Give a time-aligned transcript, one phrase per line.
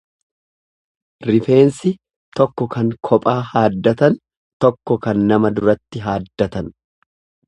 [1.29, 1.91] Rifeensi
[2.39, 4.17] tokko kan kophaa haaddatan,
[4.65, 6.73] tokko kan nama duratti haaddatan.